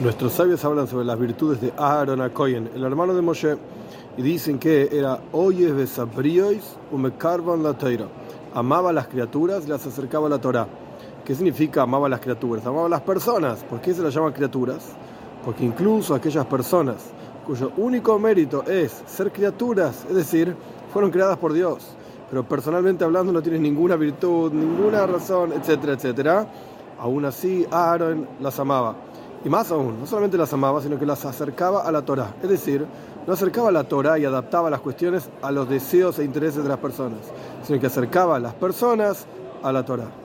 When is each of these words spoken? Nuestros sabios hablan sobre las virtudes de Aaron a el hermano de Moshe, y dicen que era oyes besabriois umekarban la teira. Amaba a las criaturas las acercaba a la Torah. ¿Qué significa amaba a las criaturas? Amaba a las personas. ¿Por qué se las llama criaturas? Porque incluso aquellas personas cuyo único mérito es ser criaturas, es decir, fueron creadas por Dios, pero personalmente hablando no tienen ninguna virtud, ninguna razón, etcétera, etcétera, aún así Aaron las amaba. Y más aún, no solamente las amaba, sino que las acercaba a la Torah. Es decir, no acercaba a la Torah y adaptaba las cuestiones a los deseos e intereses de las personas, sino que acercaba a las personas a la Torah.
Nuestros 0.00 0.32
sabios 0.32 0.64
hablan 0.64 0.88
sobre 0.88 1.04
las 1.04 1.16
virtudes 1.16 1.60
de 1.60 1.72
Aaron 1.76 2.20
a 2.20 2.26
el 2.26 2.82
hermano 2.82 3.14
de 3.14 3.22
Moshe, 3.22 3.56
y 4.16 4.22
dicen 4.22 4.58
que 4.58 4.88
era 4.90 5.20
oyes 5.30 5.72
besabriois 5.72 6.76
umekarban 6.90 7.62
la 7.62 7.78
teira. 7.78 8.08
Amaba 8.54 8.90
a 8.90 8.92
las 8.92 9.06
criaturas 9.06 9.68
las 9.68 9.86
acercaba 9.86 10.26
a 10.26 10.30
la 10.30 10.40
Torah. 10.40 10.66
¿Qué 11.24 11.34
significa 11.36 11.82
amaba 11.82 12.06
a 12.06 12.10
las 12.10 12.18
criaturas? 12.18 12.66
Amaba 12.66 12.86
a 12.86 12.88
las 12.88 13.02
personas. 13.02 13.62
¿Por 13.62 13.80
qué 13.80 13.94
se 13.94 14.02
las 14.02 14.12
llama 14.12 14.34
criaturas? 14.34 14.84
Porque 15.44 15.64
incluso 15.64 16.12
aquellas 16.12 16.46
personas 16.46 16.96
cuyo 17.46 17.70
único 17.76 18.18
mérito 18.18 18.64
es 18.64 19.02
ser 19.06 19.30
criaturas, 19.30 20.04
es 20.08 20.16
decir, 20.16 20.56
fueron 20.92 21.12
creadas 21.12 21.38
por 21.38 21.52
Dios, 21.52 21.86
pero 22.30 22.42
personalmente 22.42 23.04
hablando 23.04 23.32
no 23.32 23.42
tienen 23.42 23.62
ninguna 23.62 23.94
virtud, 23.96 24.52
ninguna 24.52 25.06
razón, 25.06 25.52
etcétera, 25.52 25.92
etcétera, 25.92 26.46
aún 26.98 27.24
así 27.26 27.66
Aaron 27.70 28.26
las 28.40 28.58
amaba. 28.58 28.96
Y 29.44 29.48
más 29.50 29.70
aún, 29.70 30.00
no 30.00 30.06
solamente 30.06 30.38
las 30.38 30.52
amaba, 30.54 30.80
sino 30.80 30.98
que 30.98 31.04
las 31.04 31.24
acercaba 31.26 31.82
a 31.82 31.92
la 31.92 32.02
Torah. 32.02 32.34
Es 32.42 32.48
decir, 32.48 32.86
no 33.26 33.32
acercaba 33.34 33.68
a 33.68 33.72
la 33.72 33.84
Torah 33.84 34.18
y 34.18 34.24
adaptaba 34.24 34.70
las 34.70 34.80
cuestiones 34.80 35.28
a 35.42 35.50
los 35.50 35.68
deseos 35.68 36.18
e 36.18 36.24
intereses 36.24 36.62
de 36.62 36.68
las 36.68 36.78
personas, 36.78 37.18
sino 37.62 37.78
que 37.78 37.86
acercaba 37.86 38.36
a 38.36 38.40
las 38.40 38.54
personas 38.54 39.26
a 39.62 39.70
la 39.70 39.84
Torah. 39.84 40.23